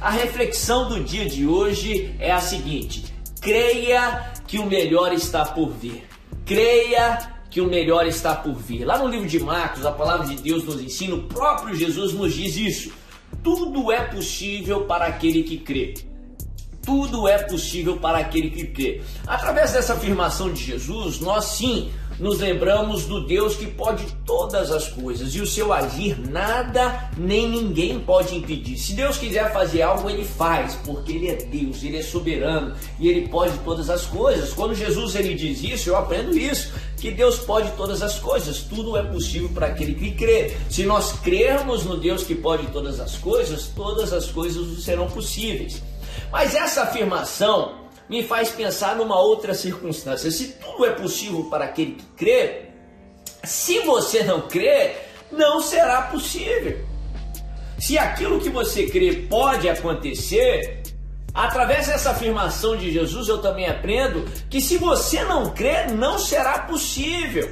A 0.00 0.10
reflexão 0.10 0.88
do 0.88 1.02
dia 1.02 1.28
de 1.28 1.44
hoje 1.44 2.14
é 2.20 2.30
a 2.30 2.40
seguinte: 2.40 3.12
creia 3.40 4.32
que 4.46 4.58
o 4.58 4.66
melhor 4.66 5.12
está 5.12 5.44
por 5.44 5.70
vir. 5.70 6.04
Creia 6.46 7.18
que 7.50 7.60
o 7.60 7.66
melhor 7.66 8.06
está 8.06 8.34
por 8.34 8.54
vir. 8.54 8.84
Lá 8.84 8.96
no 8.98 9.08
livro 9.08 9.26
de 9.26 9.40
Marcos, 9.40 9.84
a 9.84 9.90
palavra 9.90 10.26
de 10.26 10.40
Deus 10.40 10.62
nos 10.64 10.80
ensina, 10.80 11.16
o 11.16 11.24
próprio 11.24 11.74
Jesus 11.74 12.12
nos 12.12 12.32
diz 12.32 12.56
isso. 12.56 12.92
Tudo 13.42 13.90
é 13.90 14.04
possível 14.04 14.82
para 14.82 15.06
aquele 15.06 15.42
que 15.42 15.58
crê. 15.58 15.94
Tudo 16.82 17.26
é 17.26 17.38
possível 17.38 17.98
para 17.98 18.18
aquele 18.18 18.50
que 18.50 18.66
crê. 18.68 19.02
Através 19.26 19.72
dessa 19.72 19.94
afirmação 19.94 20.52
de 20.52 20.62
Jesus, 20.62 21.20
nós 21.20 21.44
sim 21.44 21.90
nos 22.18 22.40
lembramos 22.40 23.06
do 23.06 23.26
Deus 23.26 23.56
que 23.56 23.66
pode 23.66 24.04
todas 24.24 24.70
as 24.70 24.88
coisas 24.88 25.34
e 25.34 25.40
o 25.40 25.46
seu 25.46 25.72
agir 25.72 26.18
nada 26.28 27.10
nem 27.16 27.48
ninguém 27.48 28.00
pode 28.00 28.34
impedir. 28.34 28.76
Se 28.76 28.92
Deus 28.92 29.16
quiser 29.16 29.52
fazer 29.52 29.82
algo, 29.82 30.10
ele 30.10 30.24
faz, 30.24 30.74
porque 30.84 31.12
ele 31.12 31.28
é 31.28 31.36
Deus, 31.36 31.82
ele 31.82 31.98
é 31.98 32.02
soberano 32.02 32.74
e 32.98 33.08
ele 33.08 33.28
pode 33.28 33.56
todas 33.58 33.88
as 33.88 34.04
coisas. 34.06 34.52
Quando 34.52 34.74
Jesus 34.74 35.14
ele 35.14 35.34
diz 35.34 35.62
isso, 35.62 35.90
eu 35.90 35.96
aprendo 35.96 36.36
isso, 36.36 36.72
que 36.96 37.10
Deus 37.10 37.38
pode 37.38 37.70
todas 37.72 38.02
as 38.02 38.18
coisas, 38.18 38.60
tudo 38.60 38.96
é 38.96 39.02
possível 39.02 39.48
para 39.50 39.68
aquele 39.68 39.94
que 39.94 40.10
crê. 40.12 40.56
Se 40.68 40.84
nós 40.84 41.12
crermos 41.20 41.84
no 41.84 41.96
Deus 41.96 42.24
que 42.24 42.34
pode 42.34 42.66
todas 42.68 42.98
as 42.98 43.16
coisas, 43.16 43.70
todas 43.74 44.12
as 44.12 44.26
coisas 44.26 44.82
serão 44.82 45.08
possíveis. 45.08 45.82
Mas 46.32 46.54
essa 46.54 46.82
afirmação 46.82 47.87
me 48.08 48.22
faz 48.22 48.50
pensar 48.50 48.96
numa 48.96 49.20
outra 49.20 49.54
circunstância. 49.54 50.30
Se 50.30 50.54
tudo 50.54 50.86
é 50.86 50.90
possível 50.90 51.44
para 51.44 51.66
aquele 51.66 51.92
que 51.92 52.04
crê, 52.16 52.62
se 53.44 53.80
você 53.80 54.22
não 54.22 54.42
crê, 54.48 54.96
não 55.30 55.60
será 55.60 56.02
possível. 56.02 56.84
Se 57.78 57.96
aquilo 57.96 58.40
que 58.40 58.48
você 58.48 58.86
crê 58.86 59.26
pode 59.28 59.68
acontecer, 59.68 60.82
através 61.32 61.86
dessa 61.86 62.10
afirmação 62.10 62.76
de 62.76 62.90
Jesus 62.90 63.28
eu 63.28 63.38
também 63.38 63.66
aprendo 63.66 64.24
que 64.50 64.60
se 64.60 64.76
você 64.78 65.22
não 65.22 65.50
crê, 65.50 65.86
não 65.86 66.18
será 66.18 66.60
possível. 66.60 67.48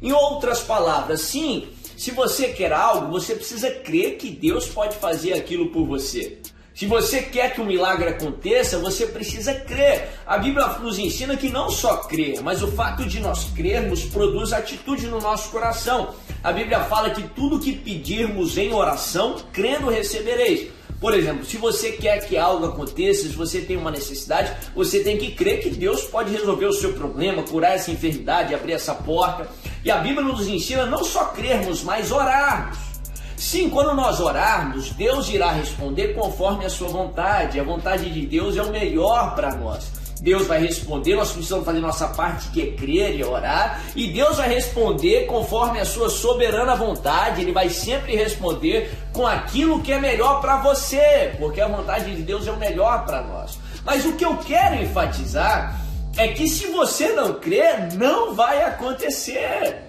Em 0.00 0.12
outras 0.12 0.60
palavras, 0.60 1.22
sim, 1.22 1.68
se 1.96 2.10
você 2.10 2.48
quer 2.48 2.72
algo, 2.72 3.10
você 3.10 3.34
precisa 3.34 3.70
crer 3.70 4.16
que 4.16 4.30
Deus 4.30 4.66
pode 4.66 4.96
fazer 4.96 5.32
aquilo 5.32 5.70
por 5.70 5.86
você. 5.86 6.38
Se 6.76 6.84
você 6.84 7.22
quer 7.22 7.54
que 7.54 7.60
um 7.62 7.64
milagre 7.64 8.10
aconteça, 8.10 8.78
você 8.78 9.06
precisa 9.06 9.54
crer. 9.54 10.10
A 10.26 10.36
Bíblia 10.36 10.66
nos 10.78 10.98
ensina 10.98 11.34
que 11.34 11.48
não 11.48 11.70
só 11.70 11.96
crer, 12.02 12.42
mas 12.42 12.62
o 12.62 12.70
fato 12.70 13.06
de 13.06 13.18
nós 13.18 13.44
crermos 13.56 14.04
produz 14.04 14.52
atitude 14.52 15.06
no 15.06 15.18
nosso 15.18 15.48
coração. 15.48 16.14
A 16.44 16.52
Bíblia 16.52 16.80
fala 16.80 17.08
que 17.08 17.22
tudo 17.28 17.58
que 17.58 17.72
pedirmos 17.72 18.58
em 18.58 18.74
oração, 18.74 19.36
crendo 19.54 19.88
recebereis. 19.88 20.68
Por 21.00 21.14
exemplo, 21.14 21.46
se 21.46 21.56
você 21.56 21.92
quer 21.92 22.18
que 22.28 22.36
algo 22.36 22.66
aconteça, 22.66 23.22
se 23.22 23.34
você 23.34 23.62
tem 23.62 23.78
uma 23.78 23.90
necessidade, 23.90 24.54
você 24.74 25.00
tem 25.00 25.16
que 25.16 25.30
crer 25.32 25.62
que 25.62 25.70
Deus 25.70 26.02
pode 26.02 26.30
resolver 26.30 26.66
o 26.66 26.74
seu 26.74 26.92
problema, 26.92 27.42
curar 27.42 27.76
essa 27.76 27.90
enfermidade, 27.90 28.54
abrir 28.54 28.74
essa 28.74 28.94
porta. 28.94 29.48
E 29.82 29.90
a 29.90 29.96
Bíblia 29.96 30.20
nos 30.20 30.46
ensina 30.46 30.84
não 30.84 31.02
só 31.02 31.24
crermos, 31.28 31.82
mas 31.82 32.12
orarmos. 32.12 32.95
Sim, 33.36 33.68
quando 33.68 33.94
nós 33.94 34.18
orarmos, 34.18 34.90
Deus 34.90 35.28
irá 35.28 35.52
responder 35.52 36.14
conforme 36.14 36.64
a 36.64 36.70
sua 36.70 36.88
vontade. 36.88 37.60
A 37.60 37.64
vontade 37.64 38.10
de 38.10 38.26
Deus 38.26 38.56
é 38.56 38.62
o 38.62 38.70
melhor 38.70 39.34
para 39.34 39.54
nós. 39.54 39.92
Deus 40.20 40.46
vai 40.46 40.58
responder, 40.60 41.14
nós 41.14 41.30
precisamos 41.30 41.66
fazer 41.66 41.80
nossa 41.80 42.08
parte 42.08 42.48
que 42.48 42.62
é 42.62 42.72
crer 42.72 43.14
e 43.16 43.22
orar, 43.22 43.82
e 43.94 44.06
Deus 44.08 44.38
vai 44.38 44.48
responder 44.48 45.26
conforme 45.26 45.78
a 45.78 45.84
sua 45.84 46.08
soberana 46.08 46.74
vontade, 46.74 47.42
Ele 47.42 47.52
vai 47.52 47.68
sempre 47.68 48.16
responder 48.16 48.90
com 49.12 49.26
aquilo 49.26 49.82
que 49.82 49.92
é 49.92 50.00
melhor 50.00 50.40
para 50.40 50.56
você, 50.62 51.34
porque 51.38 51.60
a 51.60 51.68
vontade 51.68 52.16
de 52.16 52.22
Deus 52.22 52.46
é 52.46 52.50
o 52.50 52.56
melhor 52.56 53.04
para 53.04 53.22
nós. 53.22 53.58
Mas 53.84 54.06
o 54.06 54.14
que 54.14 54.24
eu 54.24 54.36
quero 54.38 54.76
enfatizar 54.76 55.78
é 56.16 56.28
que 56.28 56.48
se 56.48 56.68
você 56.68 57.12
não 57.12 57.34
crer, 57.34 57.92
não 57.92 58.34
vai 58.34 58.64
acontecer. 58.64 59.82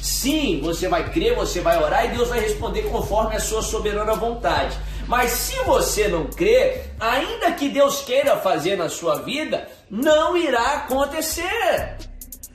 Sim, 0.00 0.60
você 0.62 0.88
vai 0.88 1.10
crer, 1.10 1.34
você 1.34 1.60
vai 1.60 1.82
orar 1.82 2.06
e 2.06 2.16
Deus 2.16 2.28
vai 2.28 2.40
responder 2.40 2.82
conforme 2.82 3.36
a 3.36 3.40
sua 3.40 3.62
soberana 3.62 4.14
vontade. 4.14 4.78
Mas 5.06 5.30
se 5.30 5.56
você 5.64 6.06
não 6.06 6.26
crer, 6.26 6.94
ainda 7.00 7.52
que 7.52 7.68
Deus 7.68 8.02
queira 8.02 8.36
fazer 8.36 8.76
na 8.76 8.88
sua 8.88 9.22
vida, 9.22 9.68
não 9.90 10.36
irá 10.36 10.74
acontecer. 10.74 11.96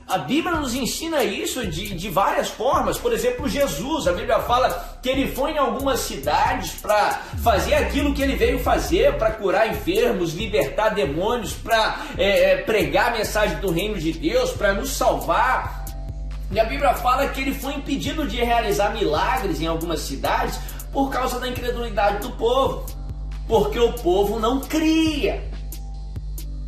A 0.08 0.18
Bíblia 0.20 0.58
nos 0.58 0.76
ensina 0.76 1.24
isso 1.24 1.66
de, 1.66 1.96
de 1.96 2.10
várias 2.10 2.50
formas. 2.50 2.98
Por 2.98 3.14
exemplo, 3.14 3.48
Jesus, 3.48 4.08
a 4.08 4.12
Bíblia 4.12 4.40
fala 4.40 5.00
que 5.02 5.10
ele 5.10 5.34
foi 5.34 5.52
em 5.54 5.58
algumas 5.58 6.02
cidades 6.02 6.74
para 6.74 7.22
fazer 7.42 7.74
aquilo 7.74 8.14
que 8.14 8.22
ele 8.22 8.36
veio 8.36 8.60
fazer, 8.60 9.18
para 9.18 9.32
curar 9.32 9.70
enfermos, 9.70 10.34
libertar 10.34 10.90
demônios, 10.90 11.54
para 11.54 12.00
é, 12.18 12.52
é, 12.52 12.58
pregar 12.58 13.14
a 13.14 13.18
mensagem 13.18 13.58
do 13.58 13.72
reino 13.72 13.98
de 13.98 14.12
Deus, 14.12 14.52
para 14.52 14.74
nos 14.74 14.92
salvar. 14.92 15.73
E 16.54 16.60
a 16.60 16.66
Bíblia 16.66 16.94
fala 16.94 17.28
que 17.30 17.42
ele 17.42 17.52
foi 17.52 17.74
impedido 17.74 18.28
de 18.28 18.38
realizar 18.38 18.94
milagres 18.94 19.60
em 19.60 19.66
algumas 19.66 20.02
cidades 20.02 20.60
por 20.92 21.10
causa 21.10 21.40
da 21.40 21.48
incredulidade 21.48 22.20
do 22.20 22.32
povo, 22.34 22.86
porque 23.48 23.80
o 23.80 23.94
povo 23.94 24.40
não 24.40 24.60
cria. 24.60 25.52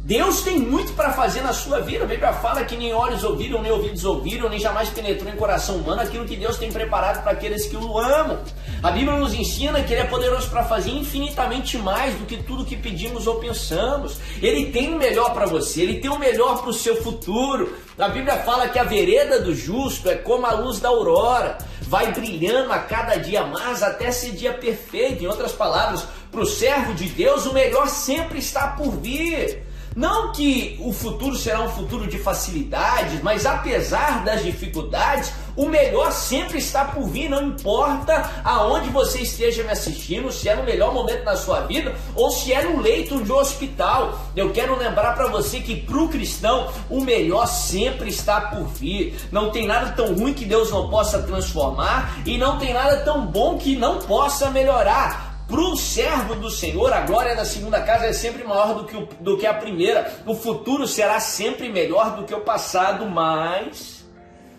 Deus 0.06 0.42
tem 0.42 0.60
muito 0.60 0.94
para 0.94 1.14
fazer 1.14 1.42
na 1.42 1.52
sua 1.52 1.82
vida. 1.82 2.04
A 2.04 2.08
Bíblia 2.08 2.32
fala 2.32 2.64
que 2.64 2.78
nem 2.78 2.94
olhos 2.94 3.24
ouviram, 3.24 3.60
nem 3.64 3.72
ouvidos 3.72 4.06
ouviram, 4.06 4.48
nem 4.48 4.60
jamais 4.60 4.88
penetrou 4.90 5.34
em 5.34 5.36
coração 5.36 5.78
humano 5.78 6.00
aquilo 6.00 6.26
que 6.26 6.36
Deus 6.36 6.58
tem 6.58 6.72
preparado 6.72 7.24
para 7.24 7.32
aqueles 7.32 7.66
que 7.66 7.76
o 7.76 7.98
amam. 7.98 8.38
A 8.84 8.92
Bíblia 8.92 9.18
nos 9.18 9.34
ensina 9.34 9.82
que 9.82 9.92
Ele 9.92 10.04
é 10.04 10.06
poderoso 10.06 10.48
para 10.52 10.64
fazer 10.64 10.92
infinitamente 10.92 11.80
mais 11.80 12.14
do 12.20 12.26
que 12.28 12.38
tudo 12.38 12.64
que 12.64 12.76
pedimos 12.76 13.26
ou 13.26 13.40
pensamos. 13.40 14.20
Ele 14.44 14.68
tem 14.72 14.94
o 14.94 14.98
melhor 15.00 15.34
para 15.34 15.48
você, 15.48 15.82
Ele 15.82 16.00
tem 16.00 16.12
o 16.12 16.20
melhor 16.20 16.62
para 16.62 16.70
o 16.70 16.74
seu 16.74 17.02
futuro. 17.02 17.76
A 17.98 18.08
Bíblia 18.08 18.38
fala 18.44 18.70
que 18.70 18.78
a 18.78 18.84
vereda 18.84 19.42
do 19.42 19.56
justo 19.56 20.08
é 20.08 20.14
como 20.14 20.46
a 20.46 20.52
luz 20.52 20.80
da 20.80 20.90
aurora, 20.90 21.58
vai 21.82 22.12
brilhando 22.14 22.72
a 22.72 22.78
cada 22.78 23.16
dia 23.16 23.44
mais 23.48 23.82
até 23.82 24.12
ser 24.12 24.34
dia 24.34 24.54
perfeito. 24.54 25.24
Em 25.24 25.28
outras 25.28 25.52
palavras, 25.52 26.06
para 26.32 26.42
o 26.42 26.46
servo 26.46 26.94
de 26.94 27.06
Deus, 27.06 27.48
o 27.48 27.54
melhor 27.54 27.88
sempre 27.88 28.38
está 28.38 28.68
por 28.68 28.92
vir. 28.98 29.66
Não 29.96 30.34
que 30.34 30.78
o 30.82 30.92
futuro 30.92 31.38
será 31.38 31.62
um 31.62 31.70
futuro 31.70 32.06
de 32.06 32.18
facilidades, 32.18 33.22
mas 33.24 33.46
apesar 33.46 34.26
das 34.26 34.44
dificuldades, 34.44 35.32
o 35.56 35.68
melhor 35.68 36.12
sempre 36.12 36.58
está 36.58 36.84
por 36.84 37.08
vir, 37.08 37.30
não 37.30 37.42
importa 37.42 38.30
aonde 38.44 38.90
você 38.90 39.22
esteja 39.22 39.64
me 39.64 39.72
assistindo, 39.72 40.30
se 40.34 40.50
é 40.50 40.56
no 40.56 40.64
melhor 40.64 40.94
momento 40.94 41.24
da 41.24 41.38
sua 41.38 41.62
vida 41.62 41.96
ou 42.14 42.30
se 42.30 42.52
é 42.52 42.64
no 42.64 42.82
leito 42.82 43.24
de 43.24 43.32
um 43.32 43.38
hospital. 43.38 44.20
Eu 44.36 44.52
quero 44.52 44.78
lembrar 44.78 45.14
para 45.14 45.28
você 45.28 45.62
que 45.62 45.78
para 45.78 45.98
o 45.98 46.10
cristão 46.10 46.68
o 46.90 47.00
melhor 47.00 47.48
sempre 47.48 48.10
está 48.10 48.42
por 48.42 48.66
vir. 48.66 49.16
Não 49.32 49.50
tem 49.50 49.66
nada 49.66 49.94
tão 49.94 50.14
ruim 50.14 50.34
que 50.34 50.44
Deus 50.44 50.72
não 50.72 50.90
possa 50.90 51.24
transformar 51.24 52.18
e 52.26 52.38
não 52.38 52.58
tem 52.58 52.74
nada 52.74 52.98
tão 52.98 53.26
bom 53.26 53.58
que 53.58 53.78
não 53.78 54.00
possa 54.00 54.52
melhorar. 54.52 55.25
Para 55.48 55.62
o 55.62 55.76
servo 55.76 56.36
do 56.36 56.50
Senhor, 56.50 56.92
a 56.92 57.02
glória 57.02 57.36
da 57.36 57.46
segunda 57.46 57.80
casa 57.82 58.06
é 58.06 58.14
sempre 58.14 58.44
maior 58.44 58.74
do 58.74 58.86
que, 58.86 58.98
o, 58.98 59.08
do 59.20 59.38
que 59.38 59.46
a 59.46 59.54
primeira. 59.54 60.12
O 60.26 60.34
futuro 60.34 60.88
será 60.88 61.20
sempre 61.20 61.70
melhor 61.70 62.16
do 62.16 62.24
que 62.24 62.34
o 62.34 62.42
passado, 62.42 63.06
mas 63.06 64.04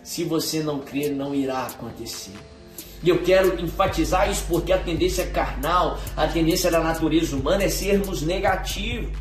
se 0.01 0.23
você 0.23 0.61
não 0.61 0.79
crer, 0.79 1.11
não 1.11 1.35
irá 1.35 1.63
acontecer. 1.63 2.31
E 3.03 3.09
eu 3.09 3.21
quero 3.21 3.61
enfatizar 3.61 4.31
isso 4.31 4.45
porque 4.47 4.71
a 4.71 4.77
tendência 4.77 5.27
carnal, 5.27 5.99
a 6.15 6.25
tendência 6.27 6.71
da 6.71 6.79
natureza 6.79 7.35
humana 7.35 7.63
é 7.63 7.69
sermos 7.69 8.21
negativos 8.21 9.11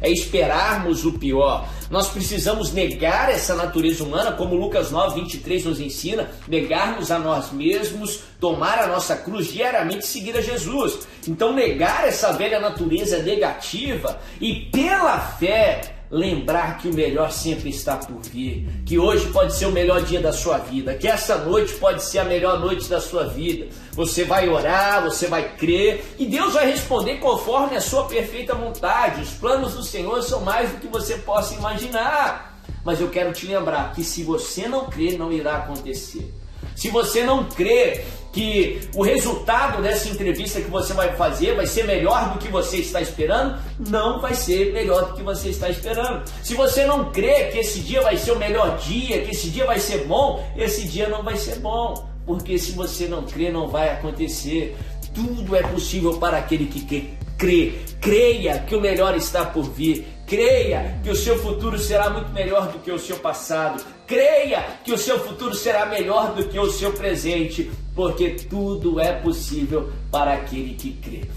é 0.00 0.10
esperarmos 0.10 1.04
o 1.04 1.12
pior. 1.12 1.68
Nós 1.90 2.08
precisamos 2.08 2.72
negar 2.72 3.30
essa 3.30 3.54
natureza 3.54 4.04
humana, 4.04 4.32
como 4.32 4.54
Lucas 4.54 4.90
9, 4.90 5.20
23 5.20 5.64
nos 5.64 5.80
ensina, 5.80 6.30
negarmos 6.48 7.10
a 7.10 7.18
nós 7.18 7.52
mesmos, 7.52 8.20
tomar 8.40 8.78
a 8.78 8.86
nossa 8.86 9.16
cruz 9.16 9.52
diariamente 9.52 10.04
e 10.04 10.08
seguir 10.08 10.36
a 10.36 10.40
Jesus. 10.40 11.06
Então, 11.28 11.52
negar 11.52 12.06
essa 12.06 12.32
velha 12.32 12.60
natureza 12.60 13.22
negativa 13.22 14.18
e 14.40 14.66
pela 14.70 15.18
fé 15.20 15.93
lembrar 16.10 16.78
que 16.78 16.88
o 16.88 16.94
melhor 16.94 17.30
sempre 17.32 17.70
está 17.70 17.96
por 17.96 18.20
vir, 18.20 18.66
que 18.84 18.98
hoje 18.98 19.26
pode 19.28 19.54
ser 19.54 19.66
o 19.66 19.72
melhor 19.72 20.02
dia 20.02 20.20
da 20.20 20.32
sua 20.32 20.58
vida, 20.58 20.94
que 20.94 21.08
essa 21.08 21.38
noite 21.38 21.74
pode 21.74 22.02
ser 22.02 22.18
a 22.20 22.24
melhor 22.24 22.60
noite 22.60 22.88
da 22.88 23.00
sua 23.00 23.24
vida. 23.24 23.66
Você 23.92 24.24
vai 24.24 24.48
orar, 24.48 25.02
você 25.02 25.26
vai 25.26 25.56
crer 25.56 26.04
e 26.18 26.26
Deus 26.26 26.54
vai 26.54 26.70
responder 26.70 27.16
conforme 27.16 27.76
a 27.76 27.80
sua 27.80 28.04
perfeita 28.04 28.54
vontade. 28.54 29.22
Os 29.22 29.30
planos 29.30 29.74
do 29.74 29.82
Senhor 29.82 30.22
são 30.22 30.40
mais 30.40 30.70
do 30.70 30.78
que 30.78 30.86
você 30.86 31.16
possa 31.18 31.54
imaginar. 31.54 32.58
Mas 32.84 33.00
eu 33.00 33.08
quero 33.08 33.32
te 33.32 33.46
lembrar 33.46 33.92
que 33.94 34.04
se 34.04 34.22
você 34.22 34.68
não 34.68 34.86
crer, 34.86 35.18
não 35.18 35.32
irá 35.32 35.56
acontecer. 35.56 36.32
Se 36.74 36.88
você 36.90 37.24
não 37.24 37.44
crer 37.44 38.04
que 38.34 38.80
o 38.94 39.02
resultado 39.02 39.80
dessa 39.80 40.08
entrevista 40.08 40.60
que 40.60 40.68
você 40.68 40.92
vai 40.92 41.14
fazer 41.14 41.54
vai 41.54 41.66
ser 41.66 41.84
melhor 41.84 42.32
do 42.32 42.40
que 42.40 42.48
você 42.48 42.78
está 42.78 43.00
esperando, 43.00 43.58
não 43.78 44.20
vai 44.20 44.34
ser 44.34 44.72
melhor 44.72 45.06
do 45.06 45.14
que 45.14 45.22
você 45.22 45.50
está 45.50 45.70
esperando. 45.70 46.28
Se 46.42 46.54
você 46.54 46.84
não 46.84 47.12
crê 47.12 47.44
que 47.44 47.58
esse 47.58 47.78
dia 47.78 48.02
vai 48.02 48.16
ser 48.16 48.32
o 48.32 48.38
melhor 48.38 48.76
dia, 48.78 49.22
que 49.22 49.30
esse 49.30 49.48
dia 49.50 49.64
vai 49.64 49.78
ser 49.78 50.04
bom, 50.06 50.44
esse 50.56 50.88
dia 50.88 51.08
não 51.08 51.22
vai 51.22 51.36
ser 51.36 51.60
bom. 51.60 52.12
Porque 52.26 52.58
se 52.58 52.72
você 52.72 53.06
não 53.06 53.22
crê, 53.22 53.52
não 53.52 53.68
vai 53.68 53.90
acontecer. 53.90 54.76
tudo 55.14 55.54
é 55.54 55.62
possível 55.62 56.18
para 56.18 56.38
aquele 56.38 56.66
que 56.66 57.14
crê. 57.38 57.74
Creia 58.00 58.58
que 58.58 58.74
o 58.74 58.80
melhor 58.80 59.16
está 59.16 59.44
por 59.44 59.62
vir. 59.62 60.13
Creia 60.26 60.98
que 61.02 61.10
o 61.10 61.16
seu 61.16 61.38
futuro 61.38 61.78
será 61.78 62.08
muito 62.08 62.30
melhor 62.32 62.72
do 62.72 62.78
que 62.78 62.90
o 62.90 62.98
seu 62.98 63.18
passado. 63.18 63.84
Creia 64.06 64.64
que 64.82 64.92
o 64.92 64.98
seu 64.98 65.18
futuro 65.18 65.54
será 65.54 65.86
melhor 65.86 66.34
do 66.34 66.48
que 66.48 66.58
o 66.58 66.70
seu 66.70 66.92
presente, 66.92 67.70
porque 67.94 68.30
tudo 68.30 68.98
é 68.98 69.12
possível 69.12 69.92
para 70.10 70.32
aquele 70.32 70.74
que 70.74 70.92
crê. 70.92 71.28